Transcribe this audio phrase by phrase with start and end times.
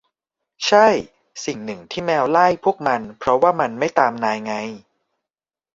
[0.67, 0.87] ใช่
[1.45, 4.53] สิ่งหนึ่งที่แมวไล่พวกมันเพราะว่ามันไม่ตามนายไง